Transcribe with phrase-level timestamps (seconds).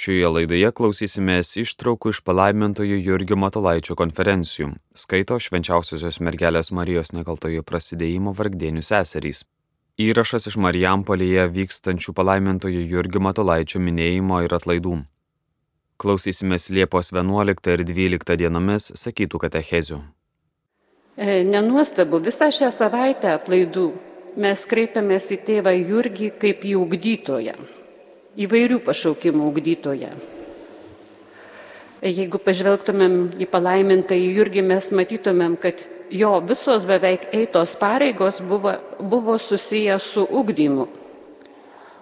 [0.00, 8.32] Šioje laidoje klausysimės ištraukų iš palaimintojų Jurgio Matolaičio konferencijų, skaito švenčiausiosios mergelės Marijos nekaltojo prasidėjimo
[8.38, 9.42] vargdienių seserys.
[10.00, 14.94] Įrašas iš Marijampolėje vykstančių palaimintojų Jurgio Matolaičio minėjimo ir atlaidų.
[16.00, 19.98] Klausysimės Liepos 11 ir 12 dienomis sakytų katechezių.
[21.20, 23.84] E, nenuostabu, visą šią savaitę atlaidų
[24.40, 27.58] mes kreipiamės į tėvą Jurgį kaip į ugdytoją
[28.38, 30.10] įvairių pašaukimų ugdytoje.
[32.00, 38.76] Jeigu pažvelgtumėm į palaimintą į Jurgį, mes matytumėm, kad jo visos beveik eitos pareigos buvo,
[39.00, 40.86] buvo susiję su ugdymu.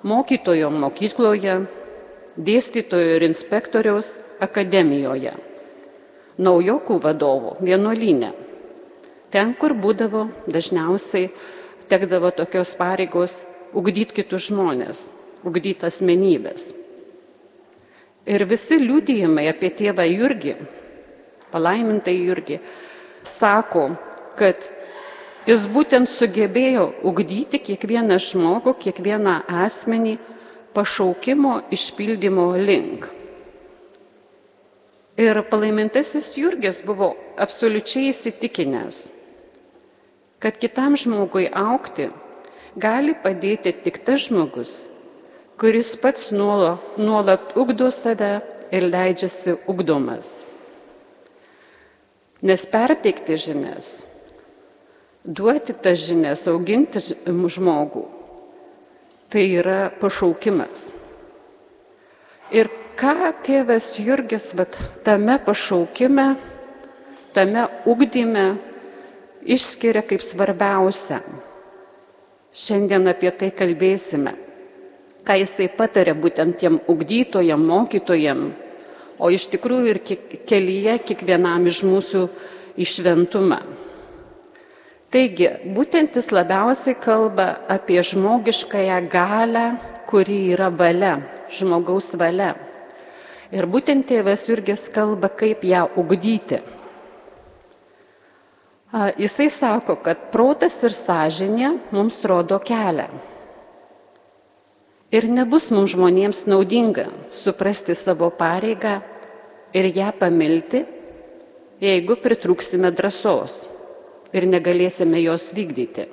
[0.07, 1.57] Mokytojo mokykloje,
[2.39, 5.35] dėstytojo ir inspektoriaus akademijoje,
[6.39, 8.31] naujokų vadovo vienuolinė.
[9.35, 11.33] Ten, kur būdavo dažniausiai
[11.91, 13.41] tekdavo tokios pareigos
[13.75, 15.09] ugdyti kitus žmonės
[15.47, 16.73] ugdyti asmenybės.
[18.29, 20.57] Ir visi liūdėjimai apie tėvą Jurgį,
[21.53, 22.59] palaimintą Jurgį,
[23.25, 23.91] sako,
[24.39, 24.61] kad
[25.49, 30.19] jis būtent sugebėjo ugdyti kiekvieną žmogų, kiekvieną asmenį
[30.77, 33.09] pašaukimo išpildymo link.
[35.19, 39.09] Ir palaimintasis Jurgis buvo absoliučiai įsitikinęs,
[40.39, 42.13] kad kitam žmogui aukti
[42.79, 44.85] gali padėti tik tas žmogus,
[45.59, 48.39] kuris pats nuolat, nuolat ugdo save
[48.71, 50.39] ir leidžiasi ugdomas.
[52.43, 54.05] Nes perteikti žinias,
[55.25, 58.05] duoti tas žinias, auginti žmogų,
[59.35, 60.93] tai yra pašaukimas.
[62.55, 66.31] Ir ką tėvas Jurgis vat, tame pašaukime,
[67.35, 68.53] tame ugdyme
[69.43, 71.19] išskiria kaip svarbiausia.
[72.55, 74.48] Šiandien apie tai kalbėsime
[75.29, 78.47] ką jisai patarė būtent tiem ugdytojam, mokytojam,
[79.21, 80.01] o iš tikrųjų ir
[80.49, 82.23] kelyje kiekvienam iš mūsų
[82.81, 83.61] išventumą.
[85.13, 89.67] Taigi, būtent jis labiausiai kalba apie žmogiškąją galę,
[90.09, 91.15] kuri yra valia,
[91.53, 92.55] žmogaus valia.
[93.53, 96.61] Ir būtent tėvas Jurgis kalba, kaip ją ugdyti.
[99.21, 103.09] Jisai sako, kad protas ir sąžinė mums rodo kelią.
[105.09, 108.99] Ir nebus mums žmonėms naudinga suprasti savo pareigą
[109.73, 110.83] ir ją pamilti,
[111.81, 113.63] jeigu pritruksime drąsos
[114.37, 116.05] ir negalėsime jos vykdyti.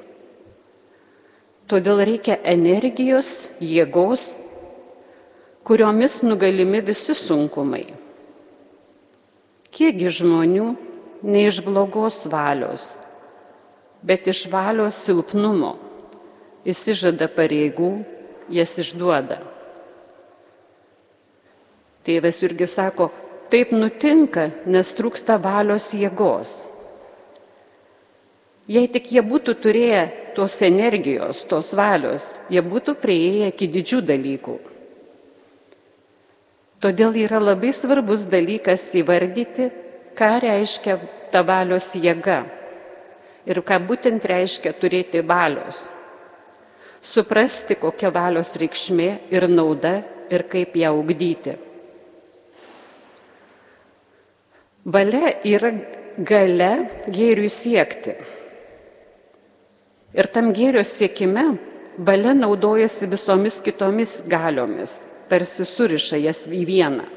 [1.68, 4.38] Todėl reikia energijos, jėgos,
[5.68, 7.90] kuriomis nugalimi visi sunkumai.
[9.76, 10.72] Kiekgi žmonių
[11.26, 12.94] ne iš blogos valios,
[14.00, 15.76] bet iš valios silpnumo
[16.64, 17.98] įsižada pareigų
[18.52, 19.40] jas išduoda.
[22.06, 23.10] Tėvas irgi sako,
[23.50, 26.60] taip nutinka, nes trūksta valios jėgos.
[28.70, 30.04] Jei tik jie būtų turėję
[30.38, 34.56] tos energijos, tos valios, jie būtų prieėję iki didžių dalykų.
[36.82, 39.70] Todėl yra labai svarbus dalykas įvardyti,
[40.18, 40.98] ką reiškia
[41.34, 42.44] ta valios jėga
[43.46, 45.86] ir ką būtent reiškia turėti valios
[47.06, 50.00] suprasti, kokia valios reikšmė ir nauda
[50.34, 51.56] ir kaip ją ugdyti.
[54.86, 55.72] Valia yra
[56.18, 56.72] gale
[57.10, 58.16] gėriui siekti.
[60.16, 61.46] Ir tam gėrio siekime
[61.98, 67.08] valia naudojasi visomis kitomis galiomis, tarsi suriša jas į vieną.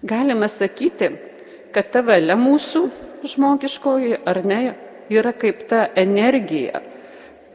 [0.00, 1.10] Galima sakyti,
[1.74, 2.86] kad ta valia mūsų
[3.28, 4.60] žmogiškoji ar ne
[5.12, 6.80] yra kaip ta energija,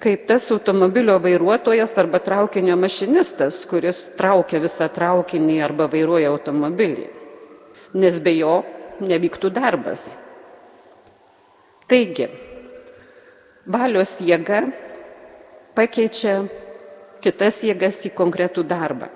[0.06, 7.08] kaip tas automobilio vairuotojas arba traukinio mašinistas, kuris traukia visą traukinį arba vairuoja automobilį,
[7.98, 8.60] nes be jo
[9.02, 10.12] nevyktų darbas.
[11.90, 12.28] Taigi,
[13.66, 14.60] valios jėga
[15.78, 16.36] pakeičia
[17.26, 19.08] kitas jėgas į konkretų darbą,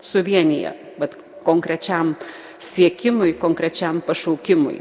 [0.00, 2.14] suvienyje, bet konkrečiam
[2.56, 4.80] siekimui, konkrečiam pašaukimui.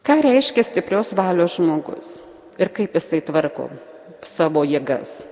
[0.00, 2.16] Ką reiškia stiprios valios žmogus?
[2.58, 3.68] Ir kaip jisai tvarko
[4.26, 5.22] savo jėgas.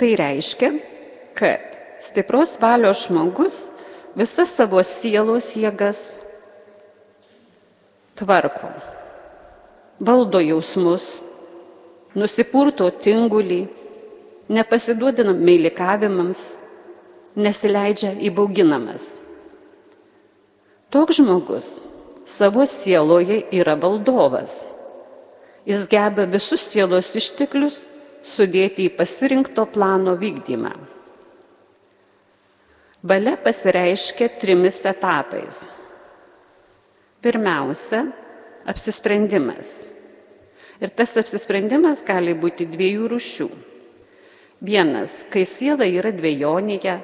[0.00, 0.70] Tai reiškia,
[1.36, 3.62] kad stipros valios žmogus
[4.16, 6.10] visas savo sielos jėgas
[8.20, 8.70] tvarko,
[10.00, 11.20] valdo jausmus,
[12.16, 13.62] nusipurto tingulį,
[14.50, 16.40] nepasiduodina meilikavimams,
[17.36, 19.14] nesileidžia įbauginamas.
[20.90, 21.68] Toks žmogus
[22.26, 24.64] savo sieloje yra valdovas
[25.68, 27.82] Jis geba visus sielos išteklius
[28.24, 30.72] sudėti į pasirinkto plano vykdymą.
[33.00, 35.62] Valia pasireiškia trimis etapais.
[37.24, 38.06] Pirmiausia,
[38.68, 39.86] apsisprendimas.
[40.80, 43.48] Ir tas apsisprendimas gali būti dviejų rušių.
[44.64, 46.98] Vienas, kai siela yra dviejonėje,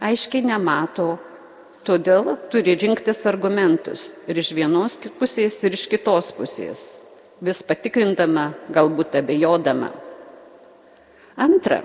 [0.00, 1.18] aiškiai nemato,
[1.84, 6.86] todėl turi rinktis argumentus ir iš vienos pusės, ir iš kitos pusės,
[7.44, 9.92] vis patikrindama, galbūt abejodama.
[11.38, 11.82] Antra,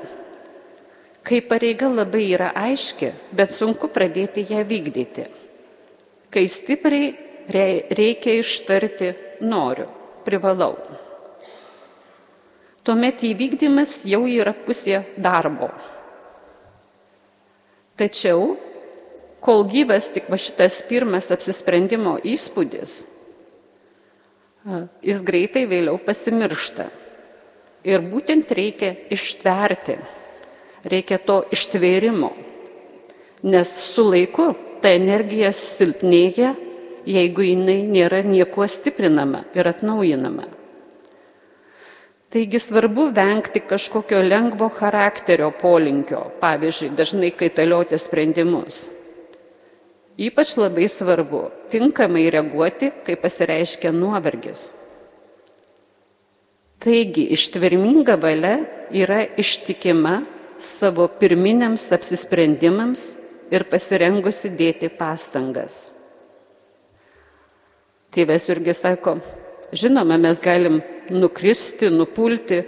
[1.24, 5.28] kai pareiga labai yra aiški, bet sunku pradėti ją vykdyti.
[6.34, 7.14] Kai stipriai
[7.94, 9.14] reikia ištarti
[9.46, 9.88] noriu,
[10.26, 10.74] privalau.
[12.84, 15.70] Tuomet įvykdymas jau yra pusė darbo.
[17.96, 18.56] Tačiau,
[19.44, 23.04] kol gyvas tik va šitas pirmas apsisprendimo įspūdis,
[25.04, 26.90] jis greitai vėliau pasimiršta.
[27.84, 29.98] Ir būtent reikia ištverti
[30.84, 32.32] reikia to ištvėrimo.
[33.44, 36.54] Nes su laiku ta energija silpnėja,
[37.08, 40.48] jeigu jinai nėra niekuo stiprinama ir atnaujinama.
[42.34, 48.88] Taigi svarbu vengti kažkokio lengvo charakterio polinkio, pavyzdžiui, dažnai kaitalioti sprendimus.
[50.18, 54.68] Ypač labai svarbu tinkamai reaguoti, kai pasireiškia nuovargis.
[56.84, 58.60] Taigi ištverminga valia
[58.94, 60.22] yra ištikima
[60.62, 63.08] savo pirminiams apsisprendimams
[63.54, 65.90] ir pasirengusi dėti pastangas.
[68.14, 69.16] Tėvas irgi sako,
[69.74, 72.62] žinoma, mes galim nukristi, nupulti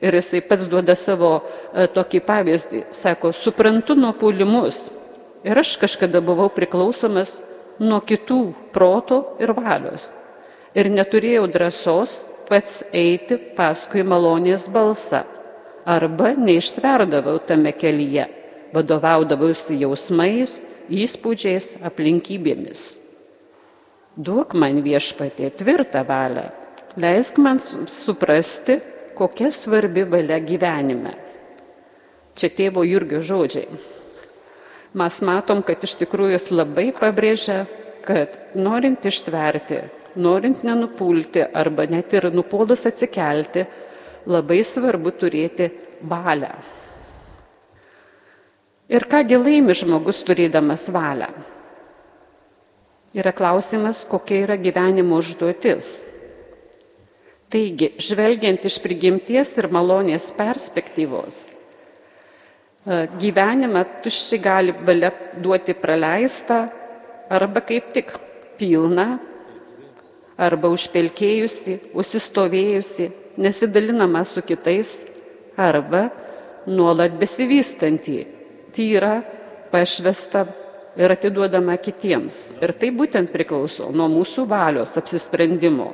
[0.00, 2.84] ir jisai pats duoda savo e, tokį pavyzdį.
[2.94, 4.84] Sako, suprantu nuo pulimus
[5.44, 7.38] ir aš kažkada buvau priklausomas
[7.80, 8.40] nuo kitų
[8.74, 10.10] proto ir valios
[10.74, 12.20] ir neturėjau drąsos
[12.50, 15.24] pats eiti paskui malonės balsą
[15.90, 18.26] arba neištverdavau tame kelyje,
[18.74, 20.60] vadovaudavausi jausmais,
[20.90, 22.82] įspūdžiais, aplinkybėmis.
[24.20, 26.50] Duok man viešpatė tvirtą valią,
[27.00, 28.80] leisk man suprasti,
[29.16, 31.16] kokia svarbi valia gyvenime.
[32.36, 33.99] Čia tėvo Jurgio žodžiai.
[34.94, 37.62] Mes matom, kad iš tikrųjų jis labai pabrėžia,
[38.02, 39.84] kad norint ištverti,
[40.18, 43.66] norint nenupulti arba net ir nupolus atsikelti,
[44.26, 45.70] labai svarbu turėti
[46.02, 46.52] valią.
[48.90, 51.30] Ir kągi laimi žmogus turėdamas valią?
[53.14, 56.00] Yra klausimas, kokia yra gyvenimo užduotis.
[57.50, 61.40] Taigi, žvelgiant iš prigimties ir malonės perspektyvos,
[62.86, 66.66] e, gyvenimą tuščiai gali valia duoti praleistą
[67.30, 68.12] arba kaip tik
[68.58, 69.18] pilną,
[70.40, 73.10] arba užpelkėjusi, užsistovėjusi,
[73.40, 74.98] nesidalinama su kitais
[75.60, 76.08] arba
[76.68, 78.18] nuolat besivystantį,
[78.74, 79.20] tyra,
[79.70, 80.46] pašvesta
[80.98, 82.48] ir atiduodama kitiems.
[82.60, 85.92] Ir tai būtent priklauso nuo mūsų valios apsisprendimo.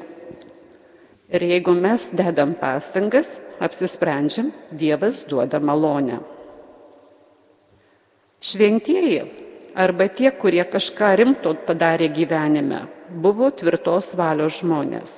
[1.26, 6.20] Ir jeigu mes dedam pastangas, apsisprendžiam, Dievas duoda malonę.
[8.40, 9.22] Šventieji
[9.76, 15.16] arba tie, kurie kažką rimto padarė gyvenime, buvo tvirtos valios žmonės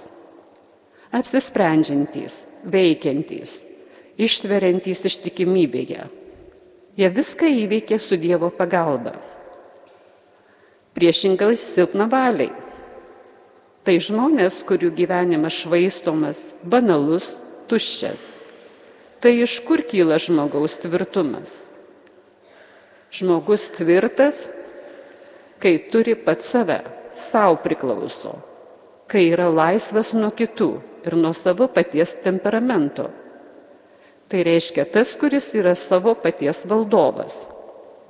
[1.15, 3.62] apsisprendžiantys, veikiantys,
[4.20, 6.06] ištveriantys ištikimybėje.
[6.99, 9.14] Jie viską įveikė su Dievo pagalba.
[10.99, 12.50] Priešingai silpna valiai.
[13.87, 17.37] Tai žmonės, kurių gyvenimas švaistomas, banalus,
[17.71, 18.33] tuščias.
[19.23, 21.71] Tai iš kur kyla žmogaus tvirtumas?
[23.09, 24.49] Žmogus tvirtas,
[25.59, 26.83] kai turi pat save,
[27.17, 28.35] savo priklauso,
[29.09, 30.69] kai yra laisvas nuo kitų
[31.09, 33.09] ir nuo savo paties temperamento.
[34.29, 37.47] Tai reiškia tas, kuris yra savo paties valdovas.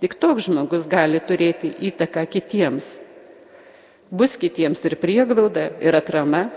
[0.02, 2.98] Tik toks žmogus gali turėti įtaką kitiems.
[4.10, 6.48] Bus kitiems ir prieglauda, ir atrama,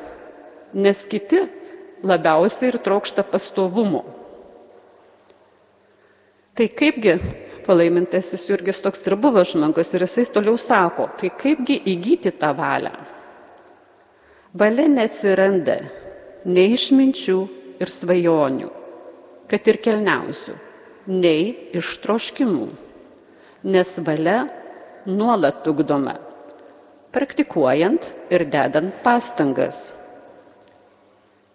[0.73, 1.43] nes kiti
[2.01, 4.01] labiausiai ir trokšta pastovumo.
[6.57, 7.15] Tai kaipgi
[7.71, 12.91] palaimintasis Jurgis toks ir buvo žmogus ir jisai toliau sako, tai kaipgi įgyti tą valią.
[14.59, 15.77] Valia neatsiranda
[16.51, 17.37] nei iš minčių
[17.79, 18.67] ir svajonių,
[19.47, 20.55] kad ir kelniausių,
[21.07, 22.67] nei iš troškimų,
[23.71, 24.41] nes valia
[25.07, 26.17] nuolat ugdoma,
[27.15, 29.93] praktikuojant ir dedant pastangas.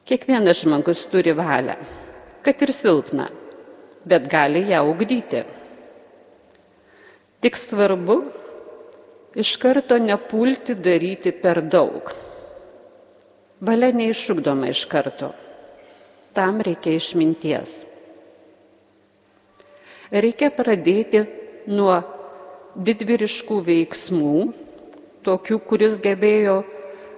[0.07, 1.77] Kiekvienas žmogus turi valią,
[2.47, 3.29] kad ir silpną,
[4.07, 5.45] bet gali ją ugdyti.
[7.41, 8.21] Tik svarbu
[9.37, 12.15] iš karto nepulti daryti per daug
[13.61, 15.33] Valia neišugdoma iš karto.
[16.37, 17.87] tam reikia išminties.
[20.13, 21.23] Reikia pradėti
[21.73, 21.95] nuo
[22.77, 24.35] didvyriškų veiksmų,
[25.25, 26.59] tokių, kuris gebėjo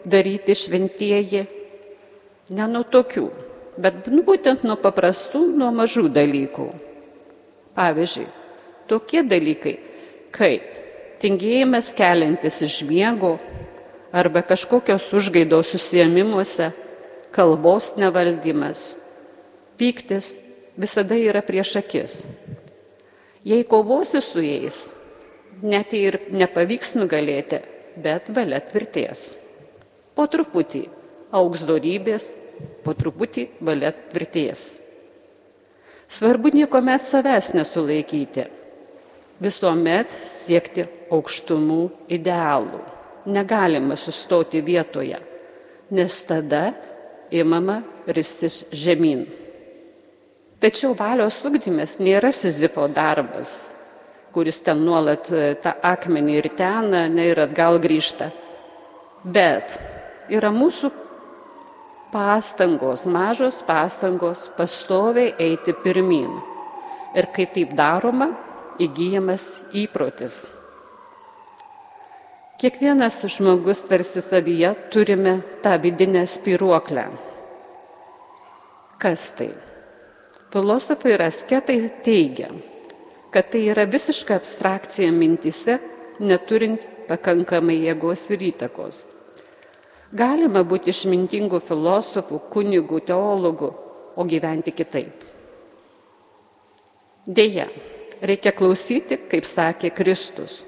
[0.06, 1.42] daryti šventieji,
[2.54, 3.26] ne nuo tokių,
[3.74, 6.68] bet nu, būtent nuo paprastų, nuo mažų dalykų.
[7.74, 8.28] Pavyzdžiui,
[8.86, 9.74] tokie dalykai
[10.34, 10.64] kaip
[11.22, 13.36] tingėjimas keliantis iš miego
[14.14, 16.70] arba kažkokios užgaidos susijėmimuose,
[17.34, 18.94] kalbos nevaldymas,
[19.78, 20.36] pyktis
[20.78, 22.22] visada yra prieš akis.
[23.44, 24.86] Jei kovosi su jais,
[25.62, 27.60] net ir nepavyks nugalėti,
[27.98, 29.32] bet valia tvirties.
[30.14, 30.86] Po truputį
[31.34, 32.32] auks dorybės,
[32.84, 34.78] po truputį valia tvirties.
[36.08, 38.46] Svarbu niekuomet savęs nesulaikyti,
[39.42, 42.82] visuomet siekti aukštumų idealų.
[43.28, 45.18] Negalima sustoti vietoje,
[45.92, 46.72] nes tada
[47.34, 49.26] įmama ristis žemyn.
[50.58, 53.68] Tačiau valios ugdymas nėra Sizifo darbas,
[54.34, 58.32] kuris ten nuolat e, tą akmenį ir ten, ne ir atgal grįžta.
[59.22, 59.76] Bet
[60.32, 60.90] yra mūsų
[62.10, 66.32] pastangos, mažos pastangos pastoviai eiti pirmin.
[67.14, 68.32] Ir kai taip daroma,
[68.78, 69.44] įgyjamas
[69.74, 70.46] įprotis.
[72.58, 77.04] Kiekvienas žmogus tarsi savyje turime tą vidinę spiruoklę.
[78.98, 79.52] Kas tai?
[80.50, 82.48] Filosofai ir asketai teigia,
[83.30, 85.78] kad tai yra visiška abstrakcija mintise,
[86.18, 89.04] neturint pakankamai jėgos ir įtakos.
[90.10, 93.70] Galima būti išmintingų filosofų, kunigų, teologų,
[94.18, 95.22] o gyventi kitaip.
[97.28, 97.68] Deja,
[98.22, 100.62] reikia klausyti, kaip sakė Kristus.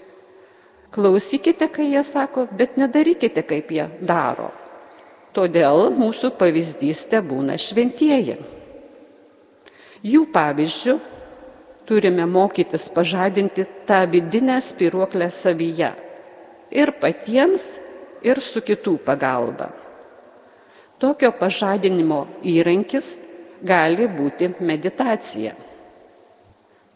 [0.91, 4.51] Klausykite, kai jie sako, bet nedarykite, kaip jie daro.
[5.35, 8.41] Todėl mūsų pavyzdys te būna šventieji.
[10.03, 10.97] Jų pavyzdžių
[11.87, 15.93] turime mokytis pažadinti tą vidinę spiruoklę savyje
[16.71, 17.77] ir patiems,
[18.23, 19.71] ir su kitų pagalba.
[21.01, 23.15] Tokio pažadinimo įrankis
[23.65, 25.55] gali būti meditacija.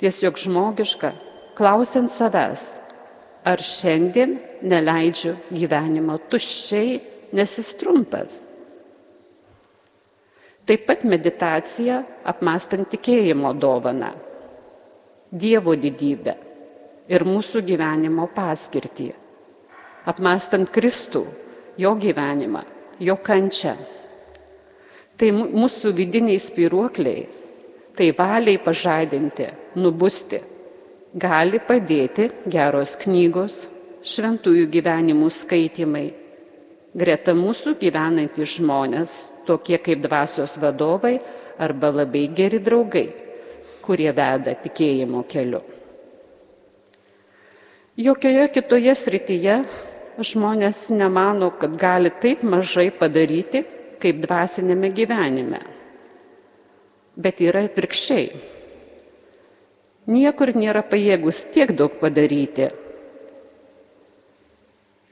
[0.02, 1.12] Tiesiog žmogiška,
[1.54, 2.64] klausiant savęs,
[3.46, 6.98] ar šiandien neleidžiu gyvenimo tuščiai,
[7.34, 8.40] nes jis trumpas.
[10.64, 14.14] Taip pat meditacija apmastant tikėjimo dovaną
[15.34, 16.32] Dievo didybę
[17.10, 19.08] ir mūsų gyvenimo paskirtį,
[20.06, 21.24] apmastant Kristų,
[21.76, 22.62] jo gyvenimą,
[23.02, 23.74] jo kančią.
[25.18, 27.26] Tai mūsų vidiniai spiruokliai,
[27.98, 30.40] tai valiai pažadinti, nubusti,
[31.14, 33.64] gali padėti geros knygos,
[34.04, 36.06] šventųjų gyvenimų skaitimai,
[36.94, 41.18] greta mūsų gyvenantys žmonės, tokie kaip dvasios vadovai
[41.58, 43.08] arba labai geri draugai
[43.84, 45.60] kurie veda tikėjimo keliu.
[48.00, 49.58] Jokioje kitoje srityje
[50.30, 53.62] žmonės nemano, kad gali taip mažai padaryti,
[54.02, 55.60] kaip dvasinėme gyvenime.
[57.14, 58.53] Bet yra atvirkščiai.
[60.10, 62.70] Niekur nėra pajėgus tiek daug padaryti.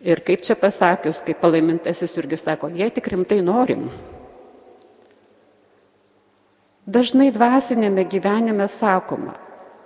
[0.02, 3.86] Ir kaip čia pasakius, kaip palaimintasis irgi sako, jei tik rimtai norim,
[6.82, 9.36] Dažnai dvasinėme gyvenime sakoma,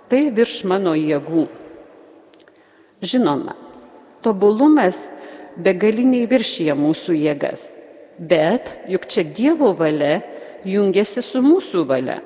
[0.09, 1.43] tai virš mano jėgų.
[3.05, 3.53] Žinoma,
[4.25, 5.03] tobulumas
[5.61, 7.67] begaliniai viršyje mūsų jėgas,
[8.17, 10.23] bet juk čia Dievo valia
[10.65, 12.17] jungiasi su mūsų valia.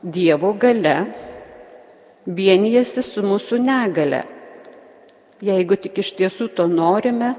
[0.00, 0.96] Dievo gale
[2.26, 4.24] vienijasi su mūsų negale.
[5.44, 7.34] Jeigu tik iš tiesų to norime,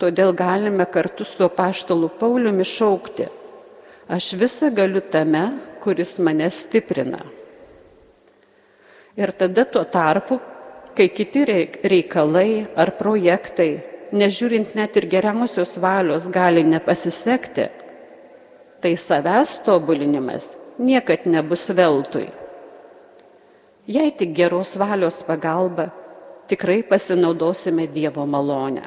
[0.00, 3.28] todėl galime kartu su paštalu Pauliumi šaukti
[4.10, 5.44] Aš visą galiu tame,
[5.78, 7.20] kuris mane stiprina.
[9.14, 10.40] Ir tada tuo tarpu,
[10.98, 13.68] kai kiti reikalai ar projektai,
[14.10, 17.68] nežiūrint net ir geriausios valios, gali nepasisekti,
[18.82, 22.26] tai savęs tobulinimas niekad nebus veltui.
[23.90, 25.88] Jei tik geros valios pagalba,
[26.46, 28.86] tikrai pasinaudosime Dievo malonę.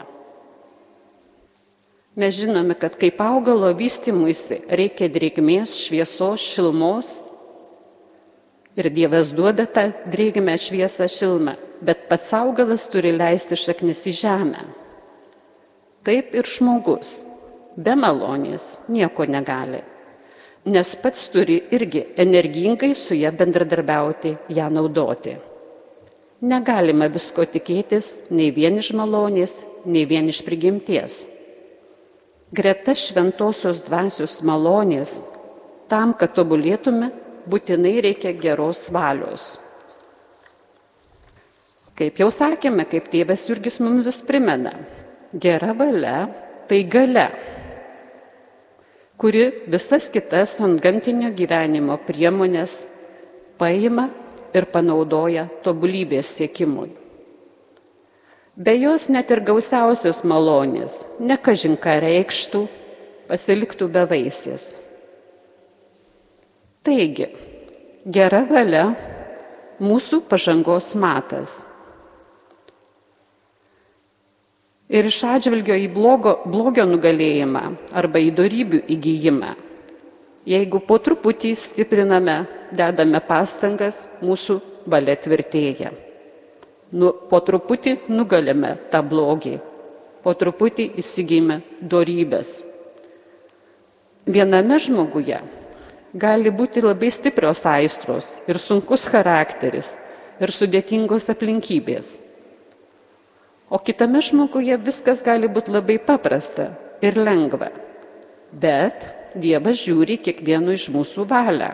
[2.15, 7.10] Mes žinome, kad kaip augalo vystimuisi reikia drėgmės, šviesos, šilmos.
[8.77, 14.63] Ir Dievas duoda tą drėgmę, šviesą, šilmą, bet pats augalas turi leisti šaknis į žemę.
[16.05, 17.24] Taip ir žmogus
[17.75, 19.81] be malonės nieko negali,
[20.65, 25.36] nes pats turi irgi energingai su ją bendradarbiauti, ją naudoti.
[26.43, 31.24] Negalima visko tikėtis nei vien iš malonės, nei vien iš prigimties.
[32.53, 35.22] Greta šventosios dvasios malonės
[35.91, 37.12] tam, kad tobulėtume,
[37.50, 39.58] būtinai reikia geros valios.
[41.93, 44.74] Kaip jau sakėme, kaip tėvas Jurgis mums vis primena,
[45.34, 46.27] gera valia
[46.70, 47.27] tai gale,
[49.17, 52.84] kuri visas kitas ant gamtinio gyvenimo priemonės
[53.62, 54.10] paima
[54.53, 56.91] ir panaudoja tobulybės siekimui.
[58.53, 62.67] Be jos net ir gausiausios malonės, nekažinka reikštų,
[63.29, 64.67] pasiliktų be vaisės.
[66.86, 67.32] Taigi,
[68.05, 68.91] gera valia
[69.82, 71.62] mūsų pažangos matas.
[74.94, 77.64] Ir iš atžvilgio į blogo, blogio nugalėjimą
[77.98, 79.52] arba į darybių įgyjimą.
[80.46, 82.44] Jeigu po truputį stipriname,
[82.76, 85.94] dedame pastangas, mūsų valia tvirtėja
[86.94, 89.58] nu, po truputį nugalime tą blogį,
[90.24, 92.62] po truputį įsigime dorybės.
[94.30, 95.42] Viename žmoguje
[96.14, 99.96] gali būti labai stiprios aistros ir sunkus charakteris
[100.40, 102.14] ir sudėtingos aplinkybės.
[103.74, 106.70] O kitame žmoguje viskas gali būti labai paprasta
[107.01, 107.72] ir lengva.
[108.53, 111.72] Bet Dievas žiūri kiekvieno iš mūsų valią.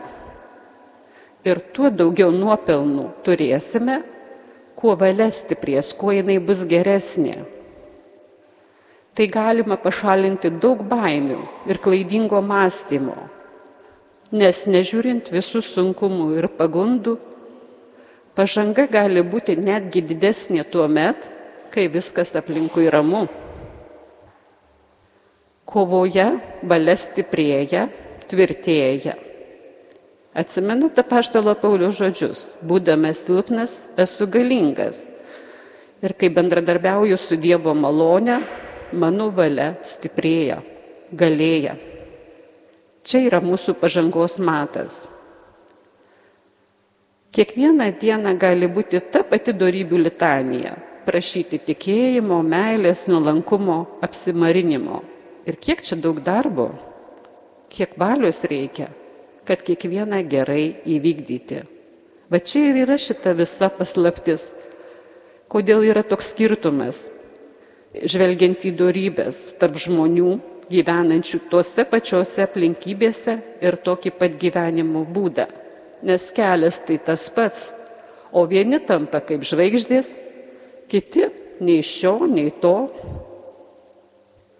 [1.43, 3.97] Ir tuo daugiau nuopelnų turėsime,
[4.79, 7.41] kuo valia stiprės, kuo jinai bus geresnė.
[9.11, 13.17] Tai galima pašalinti daug baimių ir klaidingo mąstymo,
[14.31, 17.17] nes nežiūrint visų sunkumų ir pagundų,
[18.39, 21.27] pažanga gali būti netgi didesnė tuo met,
[21.71, 23.27] kai viskas aplinkui ramu.
[25.69, 26.29] Kovoje
[26.65, 27.87] valia stiprėja,
[28.29, 29.19] tvirtėja
[30.39, 35.01] Atsimenate paštalo Paulių žodžius, būdamas silpnas, esu galingas.
[36.05, 38.37] Ir kai bendradarbiauju su Dievo malone,
[38.93, 40.61] mano valia stiprėja,
[41.11, 41.73] galėja.
[43.03, 45.01] Čia yra mūsų pažangos matas.
[47.33, 50.77] Kiekvieną dieną gali būti ta pati darybių litanija-
[51.09, 55.01] prašyti tikėjimo, meilės, nuolankumo, apsimarinimo.
[55.49, 56.69] Ir kiek čia daug darbo,
[57.73, 58.91] kiek valios reikia
[59.49, 61.63] kad kiekvieną gerai įvykdyti.
[62.29, 64.51] Va čia ir yra šita visa paslaptis.
[65.49, 67.07] Kodėl yra toks skirtumas,
[67.97, 70.35] žvelgiant į darybės tarp žmonių
[70.69, 75.47] gyvenančių tuose pačiose aplinkybėse ir tokį pat gyvenimo būdą.
[76.05, 77.71] Nes kelias tai tas pats,
[78.29, 80.13] o vieni tampa kaip žvaigždės,
[80.89, 81.27] kiti
[81.63, 82.75] nei šio, nei to,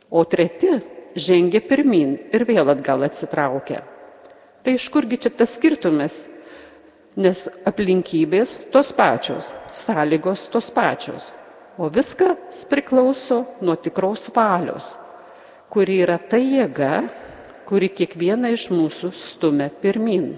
[0.09, 0.71] o treti
[1.19, 3.83] žengia pirmin ir vėl atgal atsitraukia.
[4.63, 6.27] Tai iš kurgi čia tas skirtumas?
[7.19, 11.33] Nes aplinkybės tos pačios, sąlygos tos pačios.
[11.79, 14.93] O viskas priklauso nuo tikros valios,
[15.71, 17.07] kuri yra ta jėga,
[17.69, 20.33] kuri kiekvieną iš mūsų stumia pirmin.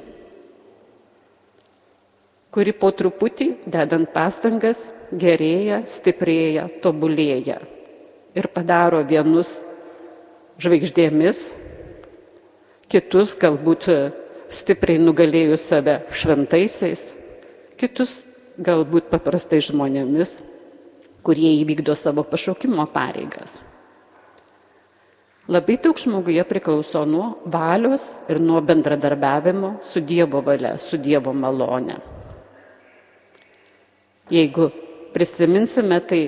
[2.52, 7.60] Kuri po truputį, dedant pastangas, gerėja, stiprėja, tobulėja.
[8.36, 9.58] Ir padaro vienus
[10.62, 11.50] žvaigždėmis,
[12.92, 13.90] kitus galbūt
[14.52, 17.10] stipriai nugalėjus save šventaisiais,
[17.80, 18.22] kitus
[18.62, 20.40] galbūt paprastai žmonėmis,
[21.26, 23.60] kurie įvykdo savo pašaukimo pareigas.
[25.52, 31.98] Labai daug žmoguje priklauso nuo valios ir nuo bendradarbiavimo su Dievo valia, su Dievo malone.
[34.32, 34.70] Jeigu
[35.14, 36.22] prisiminsime, tai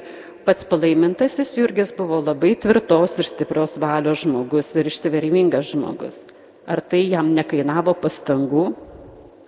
[0.46, 6.24] pats palaimintasis Jurgis buvo labai tvirtos ir stiprios valios žmogus ir ištvermingas žmogus.
[6.68, 8.72] Ar tai jam nekainavo pastangų?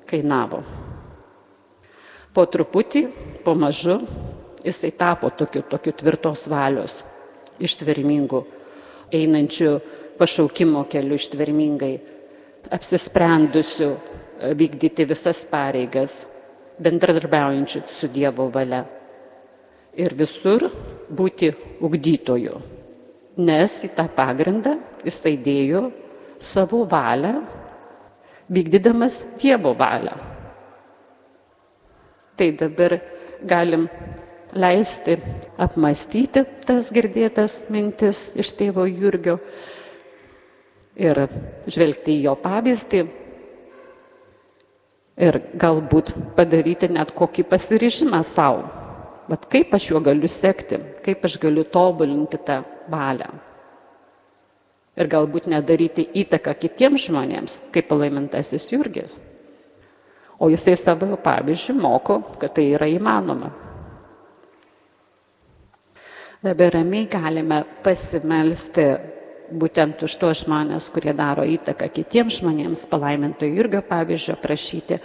[0.06, 0.62] Kainavo.
[2.36, 3.06] Po truputį,
[3.46, 4.02] po mažu,
[4.66, 7.00] jisai tapo tokiu, tokiu tvirtos valios,
[7.64, 8.44] ištvermingu,
[9.16, 9.80] einančiu
[10.20, 11.96] pašaukimo keliu ištvermingai,
[12.76, 16.26] apsisprendusiu e, vykdyti visas pareigas,
[16.80, 18.84] bendradarbiaujančiu su Dievo valia.
[19.96, 20.68] Ir visur
[21.08, 21.52] būti
[21.84, 22.56] ugdytoju,
[23.38, 25.86] nes į tą pagrindą jisai dėjo
[26.40, 27.40] savo valią,
[28.52, 30.16] vykdydamas Dievo valią.
[32.36, 32.98] Tai dabar
[33.48, 33.88] galim
[34.56, 35.16] leisti
[35.60, 39.40] apmastyti tas girdėtas mintis iš tėvo Jurgio
[40.96, 41.26] ir
[41.68, 43.04] žvelgti į jo pavyzdį
[45.28, 48.85] ir galbūt padaryti net kokį pasiryžimą savo.
[49.26, 52.62] Bet kaip aš juo galiu sekti, kaip aš galiu tobulinti tą
[52.92, 53.32] valią
[54.96, 59.18] ir galbūt nedaryti įtaką kitiems žmonėms, kaip palaimintasis Jurgis.
[60.40, 63.52] O jisai savo pavyzdžių moko, kad tai yra įmanoma.
[66.46, 68.84] Dabar ramiai galime pasimelsti
[69.56, 75.00] būtent už tos žmonės, kurie daro įtaką kitiems žmonėms, palaiminto Jurgio pavyzdžio prašyti,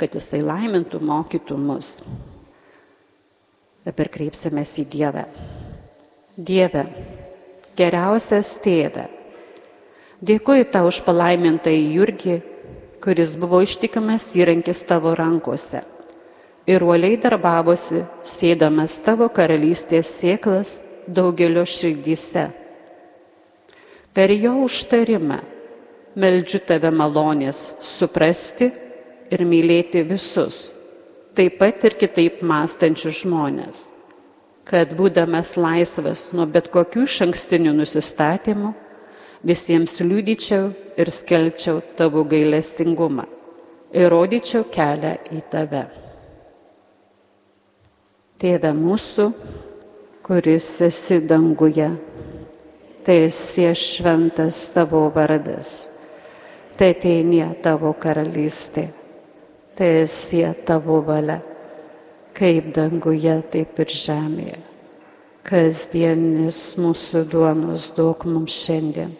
[0.00, 1.96] kad jisai laimintų, mokytų mus.
[3.86, 5.24] Dabar kreipsimės į Dievą.
[6.36, 6.82] Dieve,
[7.78, 9.06] geriausias tėve,
[10.20, 12.38] dėkuoju tau už palaimintą į Jurgį,
[13.00, 15.84] kuris buvo ištikimas įrankis tavo rankose
[16.66, 22.48] ir uoliai darbavosi, sėdamas tavo karalystės sėklas daugelio širdyse.
[24.16, 25.38] Per jo užtarimą
[26.16, 28.70] meldžiu tave malonės suprasti
[29.30, 30.72] ir mylėti visus,
[31.36, 33.84] taip pat ir kitaip mąstančius žmonės,
[34.66, 38.72] kad būdamas laisvas nuo bet kokių šankstinių nusistatymų,
[39.46, 43.26] visiems liudyčiau ir skelbčiau tavo gailestingumą
[43.94, 45.84] ir rodyčiau kelią į tave.
[48.36, 49.30] Tėve mūsų,
[50.26, 51.88] kuris esi danguje,
[53.06, 55.86] tai esi šventas tavo vardas,
[56.76, 58.90] tai ateinie tavo karalystė,
[59.76, 61.40] tai esi tavo valia,
[62.36, 64.56] kaip danguje, taip ir žemėje.
[65.46, 69.12] Kasdienis mūsų duonos duok mums šiandien.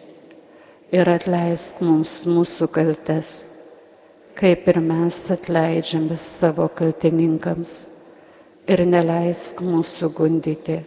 [0.91, 3.45] Ir atleisk mums mūsų kaltes,
[4.35, 7.75] kaip ir mes atleidžiame savo kaltininkams.
[8.67, 10.81] Ir neleisk mūsų gundyti,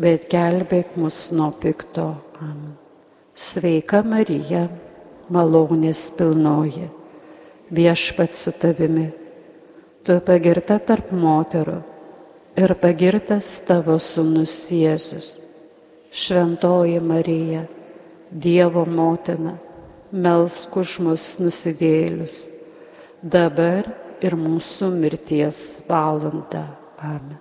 [0.00, 2.14] bet gelbėk mus nuo pikto.
[3.36, 4.64] Sveika Marija,
[5.28, 6.88] malonės pilnoji,
[7.70, 9.10] viešpat su tavimi,
[10.04, 11.78] tu pagirta tarp moterų
[12.58, 15.38] ir pagirtas tavo sunus Jėzus.
[16.10, 17.66] Šventoji Marija,
[18.30, 19.56] Dievo motina,
[20.10, 22.48] melsk už mus nusidėlius,
[23.22, 23.86] dabar
[24.22, 26.64] ir mūsų mirties valanda.
[26.98, 27.38] Amen.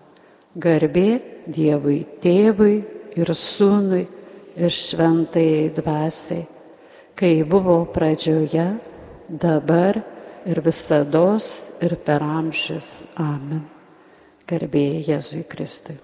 [0.53, 2.75] Garbė Dievui tėvui
[3.17, 4.05] ir sūnui
[4.59, 6.45] ir šventai dvasiai,
[7.17, 8.69] kai buvo pradžioje,
[9.29, 11.37] dabar ir visada
[11.81, 13.05] ir per amžius.
[13.15, 13.65] Amen.
[14.49, 15.97] Garbė Jėzui Kristui.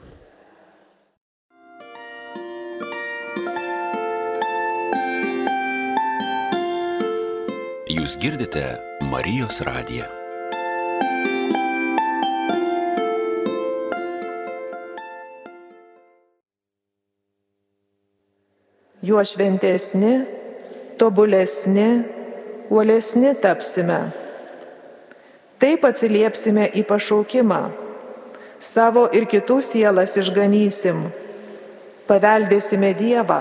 [7.95, 8.67] Jūs girdite
[9.07, 10.05] Marijos radiją.
[19.05, 20.25] juo šventesni,
[20.97, 22.03] tobulesni,
[22.69, 24.24] uolesni tapsime.
[25.59, 27.61] Taip atsiliepsime į pašaukimą,
[28.59, 31.05] savo ir kitų sielas išganysim,
[32.09, 33.39] paveldėsime Dievą.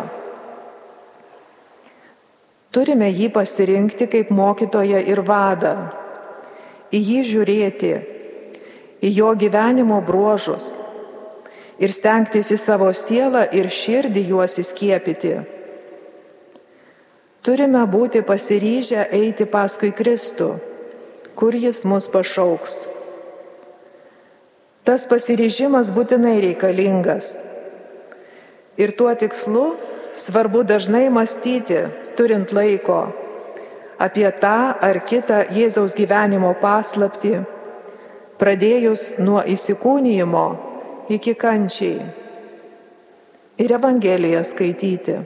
[2.74, 5.74] Turime jį pasirinkti kaip mokytoją ir vadą,
[6.94, 7.92] į jį žiūrėti,
[9.02, 10.72] į jo gyvenimo bruožus.
[11.82, 15.34] Ir stengtis į savo sielą ir širdį juos įskiepyti.
[17.44, 20.52] Turime būti pasiryžę eiti paskui Kristų,
[21.38, 22.84] kur jis mus pašauks.
[24.84, 27.38] Tas pasiryžimas būtinai reikalingas.
[28.76, 29.64] Ir tuo tikslu
[30.18, 31.86] svarbu dažnai mąstyti,
[32.18, 33.00] turint laiko,
[33.98, 37.38] apie tą ar kitą Jėzaus gyvenimo paslapti,
[38.38, 40.46] pradėjus nuo įsikūnyjimo
[41.14, 42.02] iki kančiai
[43.58, 45.20] ir Evangeliją skaityti.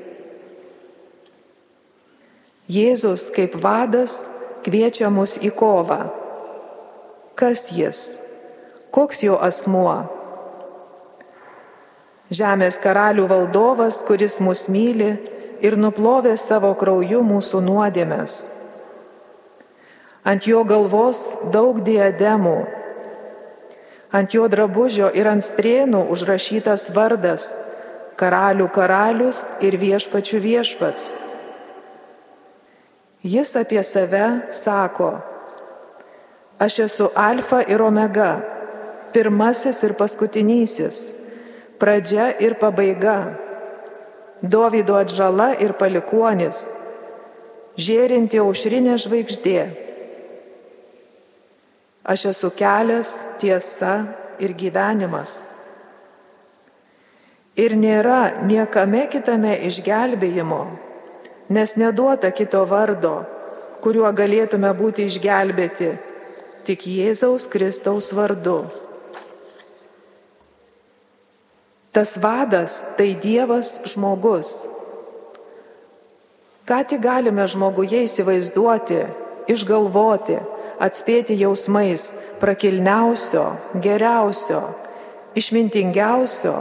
[2.69, 4.21] Jėzus kaip vadas
[4.69, 5.99] kviečia mus į kovą.
[7.35, 8.21] Kas jis?
[8.93, 9.97] Koks jo asmuo?
[12.29, 15.15] Žemės karalių valdovas, kuris mus myli
[15.65, 18.41] ir nuplovė savo krauju mūsų nuodėmės.
[20.29, 22.59] Ant jo galvos daug diademų
[24.09, 27.51] Ant jo drabužio ir ant strėnų užrašytas vardas-
[28.21, 31.28] karalių karalius ir viešpačių viešpats.
[33.23, 35.19] Jis apie save sako,
[36.59, 38.39] aš esu alfa ir omega,
[39.13, 41.01] pirmasis ir paskutinysis,
[41.79, 43.19] pradžia ir pabaiga,
[44.39, 46.69] Dovydo atžala ir palikuonis,
[47.75, 49.63] žėrinti aušrinė žvaigždė
[52.09, 54.07] Aš esu kelias, tiesa
[54.41, 55.45] ir gyvenimas.
[57.53, 60.63] Ir nėra niekame kitame išgelbėjimo,
[61.49, 63.23] nes neduota kito vardo,
[63.81, 65.95] kuriuo galėtume būti išgelbėti,
[66.69, 68.61] tik Jėzaus Kristaus vardu.
[71.93, 74.69] Tas vadas tai Dievas žmogus.
[76.69, 79.01] Ką tik galime žmoguje įsivaizduoti,
[79.49, 80.37] išgalvoti,
[80.79, 83.47] atspėti jausmais prakilniausio,
[83.83, 84.61] geriausio,
[85.35, 86.55] išmintingiausio,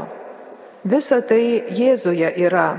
[0.88, 2.69] visa tai Jėzuje yra.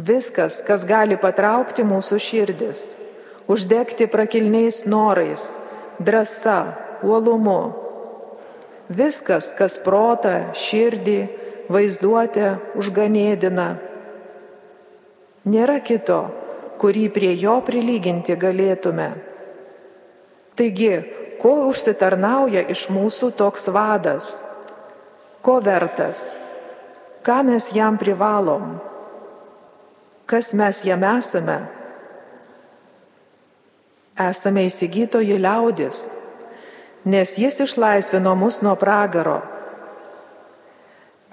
[0.00, 2.86] Viskas, kas gali patraukti mūsų širdis,
[3.50, 5.50] uždegti prakilniais norais,
[6.00, 6.60] drąsa,
[7.04, 7.74] uolumu.
[8.88, 11.18] Viskas, kas protą, širdį,
[11.68, 13.68] vaizduotę užganėdina.
[15.50, 16.22] Nėra kito,
[16.80, 19.10] kurį prie jo prilyginti galėtume.
[20.56, 20.94] Taigi,
[21.42, 24.38] ko užsitarnauja iš mūsų toks vadas?
[25.44, 26.30] Ko vertas?
[27.24, 28.78] Ką mes jam privalom?
[30.30, 31.56] Kas mes jam esame?
[34.20, 36.04] Esame įsigytoji liaudis,
[37.02, 39.40] nes jis išlaisvino mus nuo pragaro.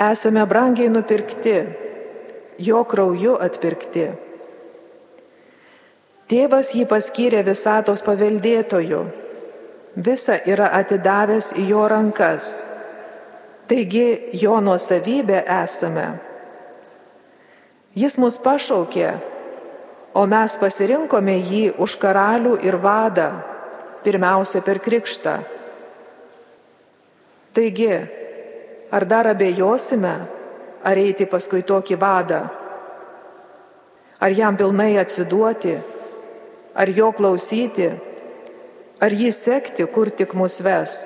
[0.02, 1.58] Esame brangiai nupirkti,
[2.58, 4.08] jo krauju atpirkti.
[6.28, 9.04] Tėvas jį paskyrė visatos paveldėtoju,
[10.10, 12.50] visa yra atidavęs į jo rankas,
[13.70, 14.08] taigi
[14.42, 16.08] jo nuosavybė esame.
[17.98, 19.10] Jis mus pašaukė,
[20.14, 23.32] o mes pasirinkome jį už karalių ir vadą,
[24.06, 25.36] pirmiausia per krikštą.
[27.58, 27.94] Taigi,
[28.94, 30.16] ar dar abejosime,
[30.86, 32.42] ar eiti paskui tokį vadą,
[34.22, 35.78] ar jam pilnai atsiduoti?
[36.78, 37.90] ar jo klausyti,
[39.02, 40.98] ar jį sekti, kur tik mus ves.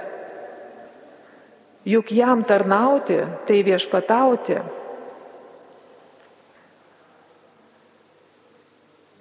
[1.87, 4.59] Juk jam tarnauti, tai viešpatauti.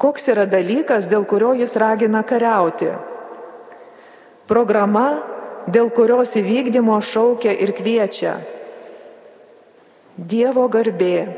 [0.01, 2.89] Koks yra dalykas, dėl kurio jis ragina kariauti?
[4.49, 5.21] Programa,
[5.69, 8.39] dėl kurios įvykdymo šaukia ir kviečia.
[10.17, 11.29] Dievo garbė,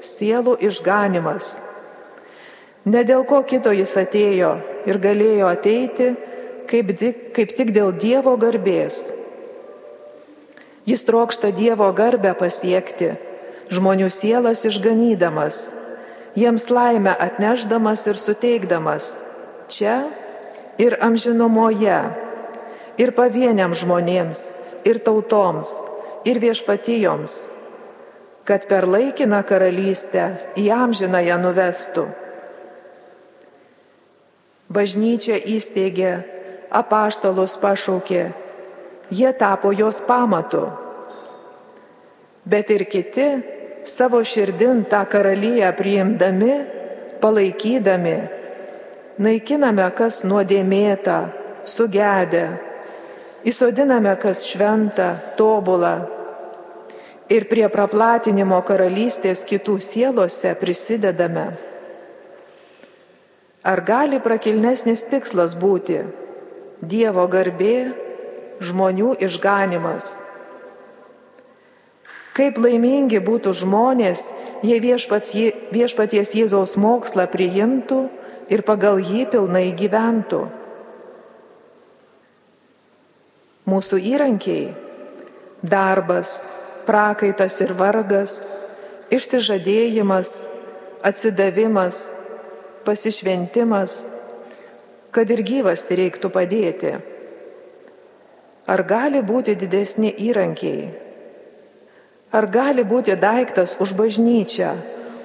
[0.00, 1.56] sielų išganimas
[2.86, 4.52] Ne dėl ko kito jis atėjo
[4.86, 6.12] ir galėjo ateiti,
[6.70, 6.92] kaip,
[7.34, 9.00] kaip tik dėl Dievo garbės.
[10.86, 13.16] Jis trokšta Dievo garbę pasiekti,
[13.74, 15.64] žmonių sielas išganydamas,
[16.36, 19.14] jiems laimę atneždamas ir suteikdamas
[19.72, 20.04] čia
[20.78, 21.98] ir amžinumoje,
[23.00, 24.50] ir pavieniam žmonėms,
[24.84, 25.72] ir tautoms,
[26.28, 27.40] ir viešpatijoms,
[28.46, 30.28] kad per laikiną karalystę
[30.60, 32.06] į amžinąją nuvestų
[34.66, 36.24] Bažnyčia įsteigė,
[36.74, 38.24] apaštalus pašaukė,
[39.14, 40.64] jie tapo jos pamatu.
[42.42, 43.28] Bet ir kiti
[43.86, 46.54] savo širdin tą karalyją priimdami,
[47.22, 48.16] palaikydami,
[49.22, 51.18] naikiname kas nuodėmėta,
[51.64, 52.44] sugedę,
[53.46, 55.94] įsodiname kas šventa, tobulą
[57.30, 61.48] ir prie praplatinimo karalystės kitų sielose prisidedame.
[63.66, 66.04] Ar gali prakilnesnis tikslas būti
[66.76, 67.96] Dievo garbė,
[68.60, 70.25] žmonių išganimas?
[72.36, 74.26] Kaip laimingi būtų žmonės,
[74.66, 75.32] jei viešpats,
[75.72, 78.02] viešpaties Jėzaus mokslą priimtų
[78.52, 80.42] ir pagal jį pilnai gyventų.
[83.66, 84.74] Mūsų įrankiai-
[85.74, 86.44] darbas,
[86.86, 88.44] prakaitas ir vargas,
[89.10, 90.44] išsižadėjimas,
[91.02, 92.12] atsidavimas,
[92.84, 94.10] pasišventimas,
[95.10, 96.92] kad ir gyvas tai reiktų padėti.
[98.66, 101.05] Ar gali būti didesni įrankiai?
[102.34, 104.72] Ar gali būti daiktas už bažnyčią,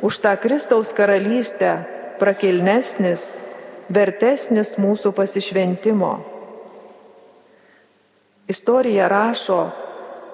[0.06, 1.82] už tą Kristaus karalystę
[2.22, 3.34] prakilnesnis,
[3.90, 6.12] vertesnis mūsų pasišventimo?
[8.52, 9.62] Istorija rašo,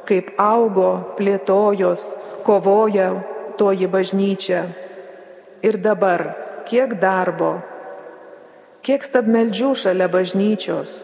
[0.07, 2.11] kaip augo, plėtojos,
[2.43, 3.11] kovoja
[3.59, 4.65] toji bažnyčia.
[5.63, 6.23] Ir dabar
[6.67, 7.57] kiek darbo,
[8.83, 10.97] kiek stabmeldžių šalia bažnyčios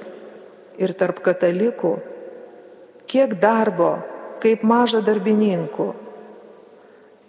[0.82, 1.94] ir tarp katalikų,
[3.08, 3.98] kiek darbo,
[4.44, 5.90] kaip maža darbininkų.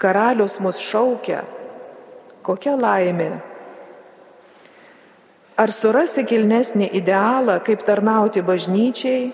[0.03, 1.44] Karalius mus šaukia,
[2.42, 3.31] kokia laimė.
[5.55, 9.29] Ar surasi kilnesnį idealą, kaip tarnauti bažnyčiai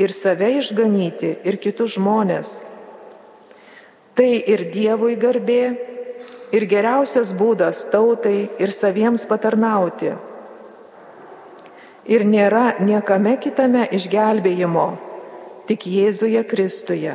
[0.00, 2.54] ir save išganyti ir kitus žmonės?
[4.16, 5.62] Tai ir Dievui garbė,
[6.54, 10.14] ir geriausias būdas tautai ir saviems patarnauti.
[12.04, 14.86] Ir nėra niekame kitame išgelbėjimo,
[15.68, 17.14] tik Jėzuje Kristuje.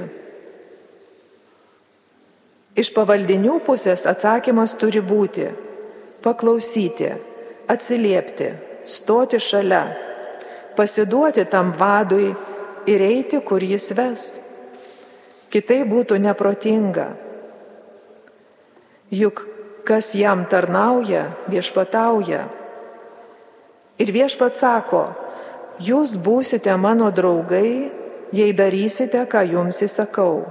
[2.80, 5.50] Iš pavaldinių pusės atsakymas turi būti-
[6.26, 7.14] paklausyti,
[7.68, 8.54] atsiliepti,
[8.86, 9.96] stoti šalia,
[10.76, 12.36] pasiduoti tam vadui
[12.86, 14.40] ir eiti, kur jis ves.
[15.50, 17.08] Kitai būtų neprotinga
[19.10, 19.48] Juk
[19.84, 22.44] kas jam tarnauja, viešpatauja.
[23.98, 25.08] Ir viešpat sako,
[25.82, 27.90] jūs būsite mano draugai,
[28.36, 30.46] jei darysite, ką jums įsakau.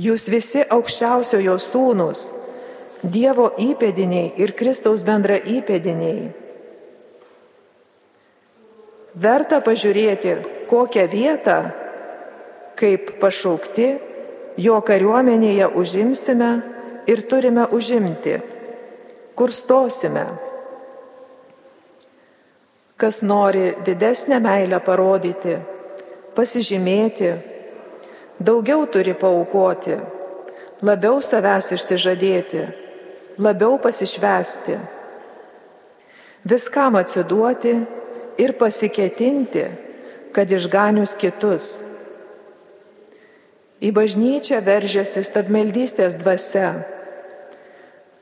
[0.00, 2.30] Jūs visi aukščiausiojo sūnus,
[3.02, 6.28] Dievo įpėdiniai ir Kristaus bendra įpėdiniai.
[9.18, 10.36] Verta pažiūrėti,
[10.70, 11.56] kokią vietą,
[12.78, 13.88] kaip pašaukti,
[14.62, 16.52] jo kariuomenėje užimsime
[17.10, 18.38] ir turime užimti,
[19.34, 20.24] kur stosime.
[22.96, 25.56] Kas nori didesnę meilę parodyti,
[26.36, 27.32] pasižymėti,
[28.38, 29.96] daugiau turi paukoti,
[30.82, 32.62] labiau savęs išsižadėti
[33.38, 34.76] labiau pasišvesti,
[36.44, 37.74] viskam atsiduoti
[38.38, 39.64] ir pasiketinti,
[40.32, 41.82] kad išganius kitus.
[43.82, 46.84] Į bažnyčią veržiasi stabmeldystės dvasia.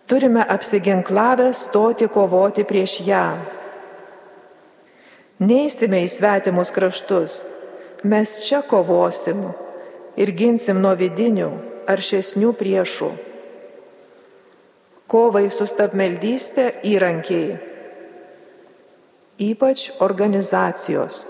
[0.09, 3.27] Turime apsiginklavę stoti kovoti prieš ją.
[5.41, 7.41] Neįsime į svetimus kraštus,
[8.05, 9.43] mes čia kovosim
[10.21, 11.51] ir ginsim nuo vidinių
[11.89, 13.11] ar šesnių priešų
[15.11, 17.57] kovai su stabmeldystė įrankiai,
[19.43, 21.25] ypač organizacijos.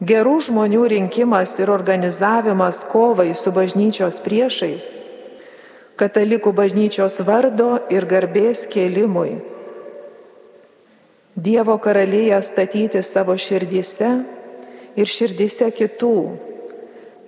[0.00, 4.86] Gerų žmonių rinkimas ir organizavimas kovai su bažnyčios priešais,
[6.00, 9.36] katalikų bažnyčios vardo ir garbės kėlimui.
[11.38, 14.08] Dievo karalėje statyti savo širdyse
[14.98, 16.14] ir širdyse kitų,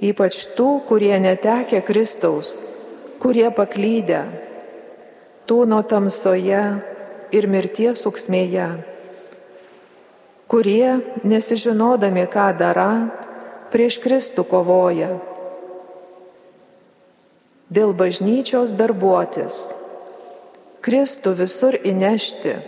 [0.03, 2.57] ypač tų, kurie netekė Kristaus,
[3.23, 4.25] kurie paklydę
[5.47, 6.63] tūno tamsoje
[7.33, 8.69] ir mirties uksmėje,
[10.51, 12.91] kurie, nesižinodami, ką dara,
[13.73, 15.15] prieš Kristų kovoja.
[17.73, 19.63] Dėl bažnyčios darbuotis,
[20.85, 22.59] Kristų visur įnešti.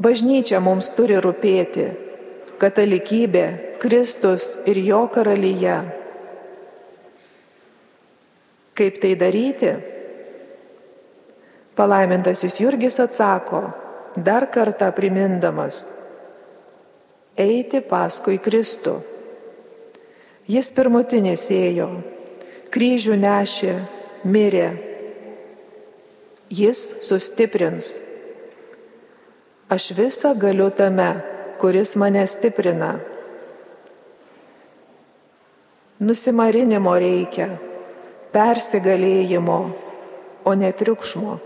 [0.00, 1.90] Bažnyčia mums turi rūpėti,
[2.60, 3.44] katalikybė,
[3.82, 5.76] Kristus ir jo karalyje.
[8.80, 9.74] Kaip tai daryti?
[11.76, 13.60] Palaimintasis Jurgis atsako,
[14.16, 15.84] dar kartą primindamas,
[17.36, 18.98] eiti paskui Kristų.
[20.50, 21.92] Jis pirmutinis ėjo,
[22.72, 23.74] kryžių nešė,
[24.24, 24.70] mirė.
[26.50, 27.98] Jis sustiprins.
[29.70, 31.10] Aš visą galiu tame,
[31.60, 32.96] kuris mane stiprina.
[36.00, 37.52] Nusimarinimo reikia,
[38.34, 39.60] persigalėjimo,
[40.48, 41.38] o ne triukšmo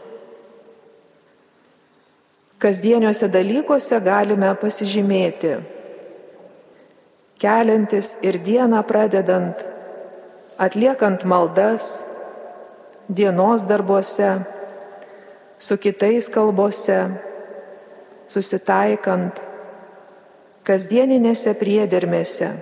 [2.64, 5.58] kasdieniuose dalykuose galime pasižymėti.
[7.42, 9.60] Keliantis ir dieną pradedant,
[10.56, 12.06] atliekant maldas,
[13.08, 14.30] dienos darbuose,
[15.60, 17.00] su kitais kalbose,
[18.32, 19.40] susitaikant,
[20.64, 22.52] kasdieninėse priedermėse.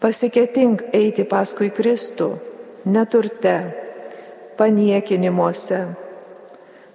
[0.00, 2.30] Pasiketink eiti paskui Kristų,
[2.88, 3.56] neturte,
[4.56, 5.80] paniekinimuose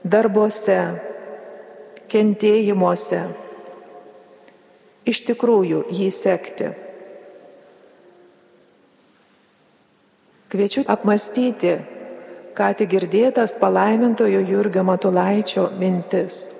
[0.05, 0.79] darbuose,
[2.11, 3.21] kentėjimuose,
[5.09, 6.69] iš tikrųjų jį sekti.
[10.53, 11.73] Kviečiu apmastyti,
[12.55, 16.53] ką tik girdėtas palaimintojo Jurgio Matulaičio mintis.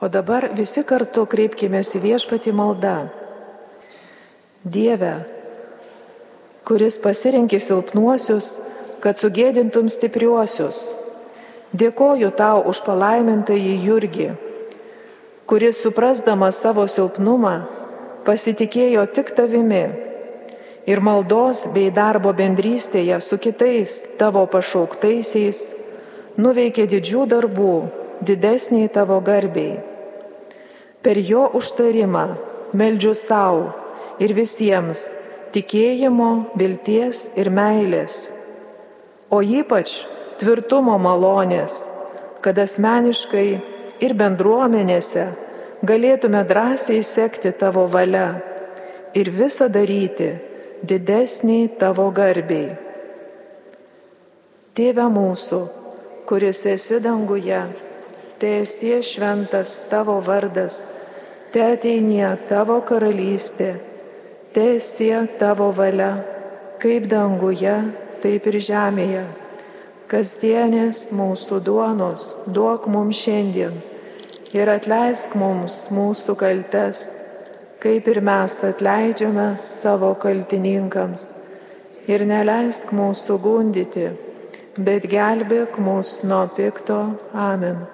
[0.00, 3.10] O dabar visi kartu kreipkime į viešpatį maldą.
[4.64, 5.12] Dieve,
[6.64, 8.54] kuris pasirinkė silpnuosius,
[9.02, 10.92] kad sugėdintum stipriuosius.
[11.74, 14.28] Dėkoju tau už palaimintąjį Jurgį,
[15.50, 17.58] kuris suprasdamas savo silpnumą
[18.26, 20.09] pasitikėjo tik tavimi
[20.86, 25.62] ir maldos bei darbo bendrystėje su kitais tavo pašauktaisiais
[26.40, 27.74] nuveikė didžių darbų,
[28.24, 29.78] didesniai tavo garbiai.
[31.04, 32.26] Per jo užtarimą
[32.76, 33.70] meldžiu savo
[34.20, 35.08] ir visiems
[35.54, 38.28] tikėjimo, vilties ir meilės
[39.30, 40.02] o ypač
[40.42, 41.84] tvirtumo malonės,
[42.42, 43.48] kad asmeniškai
[44.02, 45.26] ir bendruomenėse
[45.86, 48.40] galėtume drąsiai sekti tavo valia
[49.14, 50.32] ir visą daryti
[50.82, 52.72] didesniai tavo garbiai.
[54.76, 55.60] Tėve mūsų,
[56.28, 57.60] kuris esi danguje,
[58.40, 60.80] te esi šventas tavo vardas,
[61.52, 63.74] te ateinie tavo karalystė,
[64.54, 65.10] te esi
[65.42, 66.14] tavo valia,
[66.80, 67.76] kaip danguje,
[68.24, 69.26] taip ir žemėje.
[70.10, 73.76] Kasdienės mūsų duonos duok mums šiandien
[74.56, 77.04] ir atleisk mums mūsų kaltes,
[77.80, 81.24] kaip ir mes atleidžiame savo kaltininkams.
[82.10, 84.10] Ir neleisk mūsų gundyti,
[84.76, 87.00] bet gelbėk mus nuo pikto.
[87.32, 87.86] Amen.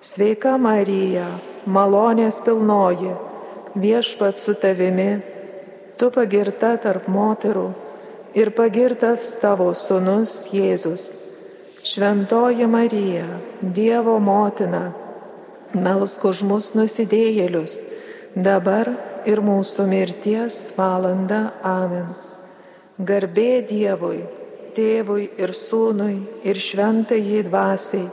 [0.00, 1.26] Sveika Marija,
[1.66, 3.12] malonės pilnoji,
[3.76, 5.10] viešpat su tavimi,
[5.98, 7.66] tu pagirta tarp moterų
[8.38, 11.10] ir pagirtas tavo sunus Jėzus.
[11.84, 13.26] Šventoji Marija,
[13.60, 14.90] Dievo motina,
[15.74, 17.78] melsk už mus nusidėjėlius,
[18.34, 18.90] dabar
[19.26, 21.52] ir mūsų mirties valanda.
[21.62, 22.10] Amen.
[23.00, 24.24] Garbė Dievui,
[24.76, 28.08] Tėvui ir Sūnui ir Šventai Dvasiai,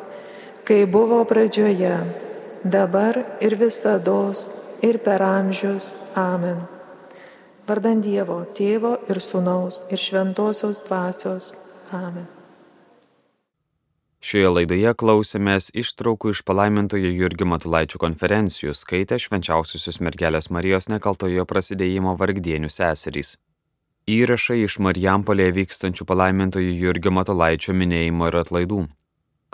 [0.63, 1.97] kai buvo pradžioje,
[2.63, 4.33] dabar ir visada
[4.81, 5.97] ir per amžius.
[6.15, 6.63] Amen.
[7.67, 11.53] Vardant Dievo, Tėvo ir Sūnaus ir Šventosios Dvasios.
[11.91, 12.36] Amen.
[14.17, 22.15] Šioje laidoje klausėmės ištraukų iš palaimintojo Jurgio Matulaičio konferencijų, skaitė švenčiausiosios mergelės Marijos nekaltojo prasidėjimo
[22.17, 23.35] vargdienių seserys.
[24.09, 28.81] Įrašai iš Marijampolėje vykstančių palaimintojo Jurgio Matulaičio minėjimo ir atlaidų.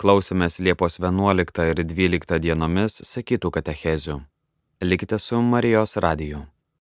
[0.00, 4.18] Klausėmės Liepos 11 ir 12 dienomis sakytų katechezių.
[4.80, 6.46] Likite su Marijos radiju.